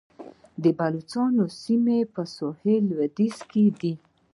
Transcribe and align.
د 0.63 0.65
بلوڅانو 0.77 1.45
سیمې 1.61 1.99
په 2.13 2.21
سویل 2.35 2.83
لویدیځ 2.91 3.37
کې 3.51 3.63
دي 3.79 3.93